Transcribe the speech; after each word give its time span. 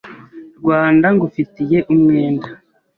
Rwanda 0.59 1.07
ngufitiye 1.15 1.77
umwenda 1.93 2.49